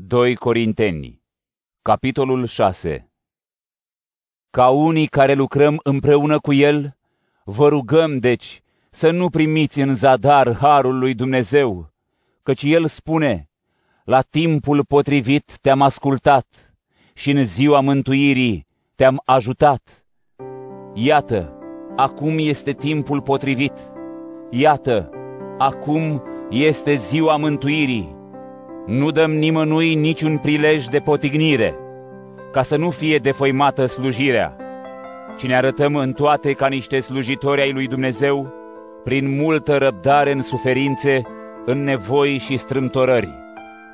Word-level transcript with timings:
2 0.00 0.34
Corinteni, 0.34 1.22
capitolul 1.82 2.46
6 2.46 3.10
Ca 4.50 4.68
unii 4.68 5.06
care 5.06 5.34
lucrăm 5.34 5.80
împreună 5.82 6.38
cu 6.38 6.52
El, 6.52 6.96
vă 7.44 7.68
rugăm, 7.68 8.18
deci, 8.18 8.62
să 8.90 9.10
nu 9.10 9.28
primiți 9.28 9.80
în 9.80 9.94
zadar 9.94 10.56
harul 10.56 10.98
lui 10.98 11.14
Dumnezeu, 11.14 11.92
căci 12.42 12.62
El 12.62 12.86
spune, 12.86 13.50
la 14.04 14.20
timpul 14.20 14.84
potrivit 14.84 15.58
te-am 15.60 15.82
ascultat 15.82 16.74
și 17.14 17.30
în 17.30 17.44
ziua 17.44 17.80
mântuirii 17.80 18.66
te-am 18.94 19.22
ajutat. 19.24 20.06
Iată, 20.94 21.58
acum 21.96 22.34
este 22.38 22.72
timpul 22.72 23.22
potrivit. 23.22 23.92
Iată, 24.50 25.10
acum 25.58 26.22
este 26.50 26.94
ziua 26.94 27.36
mântuirii 27.36 28.17
nu 28.88 29.10
dăm 29.10 29.30
nimănui 29.30 29.94
niciun 29.94 30.38
prilej 30.38 30.86
de 30.86 30.98
potignire, 30.98 31.74
ca 32.52 32.62
să 32.62 32.76
nu 32.76 32.90
fie 32.90 33.18
defăimată 33.18 33.86
slujirea, 33.86 34.56
ci 35.38 35.46
ne 35.46 35.56
arătăm 35.56 35.96
în 35.96 36.12
toate 36.12 36.52
ca 36.52 36.66
niște 36.68 37.00
slujitori 37.00 37.60
ai 37.60 37.72
lui 37.72 37.86
Dumnezeu, 37.86 38.52
prin 39.04 39.36
multă 39.36 39.76
răbdare 39.76 40.32
în 40.32 40.40
suferințe, 40.40 41.22
în 41.66 41.84
nevoi 41.84 42.36
și 42.36 42.56
strâmtorări, 42.56 43.34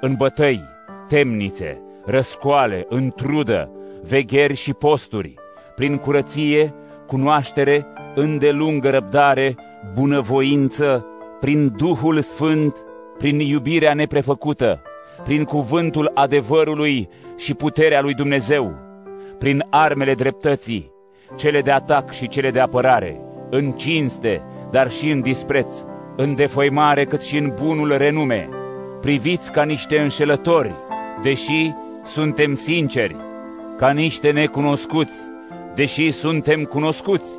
în 0.00 0.14
bătăi, 0.14 0.62
temnițe, 1.08 1.80
răscoale, 2.04 2.86
în 2.88 3.10
trudă, 3.16 3.70
vegheri 4.02 4.54
și 4.54 4.72
posturi, 4.72 5.34
prin 5.74 5.96
curăție, 5.96 6.74
cunoaștere, 7.06 7.86
îndelungă 8.14 8.90
răbdare, 8.90 9.54
bunăvoință, 9.94 11.06
prin 11.40 11.74
Duhul 11.76 12.20
Sfânt, 12.20 12.84
prin 13.18 13.40
iubirea 13.40 13.94
neprefăcută, 13.94 14.82
prin 15.24 15.44
cuvântul 15.44 16.10
adevărului 16.14 17.08
și 17.36 17.54
puterea 17.54 18.00
lui 18.00 18.14
Dumnezeu, 18.14 18.74
prin 19.38 19.66
armele 19.70 20.14
dreptății, 20.14 20.92
cele 21.36 21.60
de 21.60 21.70
atac 21.70 22.12
și 22.12 22.28
cele 22.28 22.50
de 22.50 22.60
apărare, 22.60 23.20
în 23.50 23.72
cinste, 23.72 24.42
dar 24.70 24.90
și 24.90 25.10
în 25.10 25.20
dispreț, 25.20 25.72
în 26.16 26.34
defăimare 26.34 27.04
cât 27.04 27.22
și 27.22 27.36
în 27.36 27.54
bunul 27.62 27.96
renume. 27.96 28.48
Priviți 29.00 29.52
ca 29.52 29.64
niște 29.64 29.98
înșelători, 29.98 30.74
deși 31.22 31.72
suntem 32.04 32.54
sinceri, 32.54 33.16
ca 33.76 33.90
niște 33.90 34.30
necunoscuți, 34.30 35.20
deși 35.74 36.10
suntem 36.10 36.62
cunoscuți, 36.62 37.32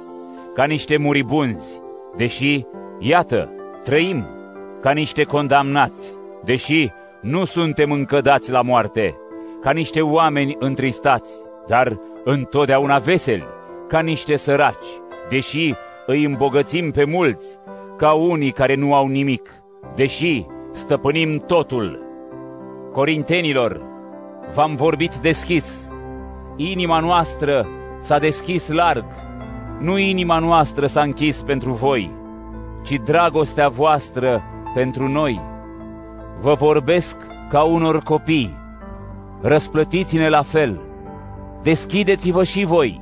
ca 0.55 0.65
niște 0.65 0.97
muribunzi, 0.97 1.79
deși, 2.17 2.65
iată, 2.99 3.49
trăim 3.83 4.34
ca 4.85 4.91
niște 4.91 5.23
condamnați, 5.23 6.13
deși 6.43 6.89
nu 7.21 7.45
suntem 7.45 7.91
încă 7.91 8.21
dați 8.21 8.51
la 8.51 8.61
moarte, 8.61 9.15
ca 9.61 9.71
niște 9.71 10.01
oameni 10.01 10.55
întristați, 10.59 11.31
dar 11.67 11.97
întotdeauna 12.23 12.97
veseli, 12.97 13.43
ca 13.87 13.99
niște 13.99 14.35
săraci, 14.35 14.87
deși 15.29 15.73
îi 16.05 16.23
îmbogățim 16.23 16.91
pe 16.91 17.03
mulți, 17.03 17.57
ca 17.97 18.11
unii 18.11 18.51
care 18.51 18.75
nu 18.75 18.93
au 18.93 19.07
nimic, 19.07 19.53
deși 19.95 20.45
stăpânim 20.71 21.43
totul. 21.47 21.99
Corintenilor, 22.91 23.81
v-am 24.53 24.75
vorbit 24.75 25.15
deschis, 25.15 25.89
inima 26.55 26.99
noastră 26.99 27.67
s-a 28.01 28.19
deschis 28.19 28.67
larg, 28.67 29.05
nu 29.79 29.97
inima 29.97 30.39
noastră 30.39 30.85
s-a 30.85 31.01
închis 31.01 31.41
pentru 31.41 31.71
voi, 31.71 32.09
ci 32.83 32.99
dragostea 33.05 33.69
voastră 33.69 34.43
pentru 34.75 35.07
noi. 35.07 35.41
Vă 36.41 36.53
vorbesc 36.53 37.15
ca 37.49 37.61
unor 37.61 37.99
copii. 37.99 38.57
Răsplătiți-ne 39.41 40.29
la 40.29 40.41
fel. 40.41 40.79
Deschideți-vă 41.63 42.43
și 42.43 42.63
voi. 42.63 43.01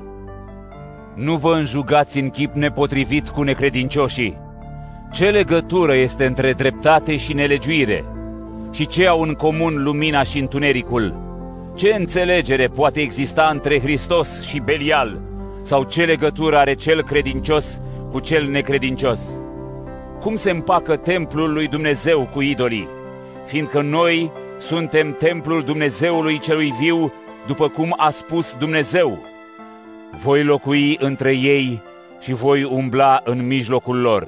Nu 1.16 1.36
vă 1.36 1.54
înjugați 1.54 2.20
în 2.20 2.30
chip 2.30 2.54
nepotrivit 2.54 3.30
cu 3.30 3.42
necredincioșii. 3.44 4.38
Ce 5.14 5.30
legătură 5.30 5.96
este 5.96 6.25
între 6.25 6.53
dreptate 6.53 7.18
și 7.18 7.34
nelegiuire? 7.34 8.03
Și 8.72 8.88
ce 8.88 9.08
au 9.08 9.22
în 9.22 9.34
comun 9.34 9.84
lumina 9.84 10.24
și 10.24 10.40
întunericul? 10.40 11.14
Ce 11.76 11.94
înțelegere 11.94 12.68
poate 12.68 13.00
exista 13.00 13.50
între 13.52 13.80
Hristos 13.80 14.42
și 14.42 14.59
Belial? 14.59 15.18
Sau 15.64 15.84
ce 15.84 16.03
legătură 16.03 16.58
are 16.58 16.74
cel 16.74 17.03
credincios 17.03 17.80
cu 18.12 18.20
cel 18.20 18.50
necredincios? 18.50 19.20
Cum 20.23 20.35
se 20.35 20.51
împacă 20.51 20.95
templul 20.95 21.53
lui 21.53 21.67
Dumnezeu 21.67 22.29
cu 22.34 22.41
idolii, 22.41 22.88
fiindcă 23.45 23.81
noi 23.81 24.31
suntem 24.59 25.13
templul 25.13 25.63
Dumnezeului 25.63 26.39
celui 26.39 26.73
viu, 26.79 27.13
după 27.47 27.67
cum 27.69 27.94
a 27.97 28.09
spus 28.09 28.56
Dumnezeu. 28.59 29.19
Voi 30.23 30.44
locui 30.44 30.97
între 31.00 31.31
ei 31.35 31.81
și 32.19 32.34
voi 32.34 32.63
umbla 32.63 33.22
în 33.23 33.47
mijlocul 33.47 34.00
lor. 34.00 34.28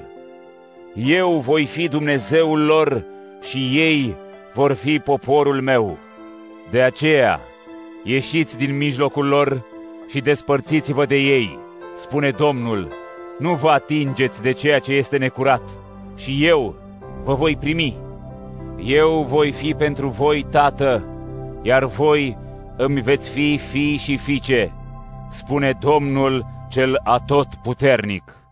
Eu 0.93 1.31
voi 1.31 1.65
fi 1.65 1.87
Dumnezeul 1.87 2.65
lor 2.65 3.05
și 3.41 3.57
ei 3.57 4.15
vor 4.53 4.73
fi 4.73 4.99
poporul 4.99 5.61
meu. 5.61 5.97
De 6.71 6.81
aceea, 6.81 7.39
ieșiți 8.03 8.57
din 8.57 8.77
mijlocul 8.77 9.27
lor 9.27 9.63
și 10.09 10.19
despărțiți-vă 10.19 11.05
de 11.05 11.15
ei, 11.15 11.59
spune 11.95 12.29
Domnul, 12.29 12.87
nu 13.37 13.53
vă 13.53 13.69
atingeți 13.69 14.41
de 14.41 14.51
ceea 14.51 14.79
ce 14.79 14.93
este 14.93 15.17
necurat 15.17 15.61
și 16.15 16.45
eu 16.45 16.75
vă 17.23 17.33
voi 17.33 17.55
primi. 17.55 17.95
Eu 18.83 19.25
voi 19.29 19.51
fi 19.51 19.73
pentru 19.73 20.07
voi 20.07 20.45
tată, 20.51 21.03
iar 21.61 21.85
voi 21.85 22.37
îmi 22.77 23.01
veți 23.01 23.29
fi 23.29 23.57
fii 23.57 23.97
și 23.97 24.17
fiice, 24.17 24.71
spune 25.31 25.77
Domnul 25.79 26.45
cel 26.69 26.99
atotputernic. 27.03 28.44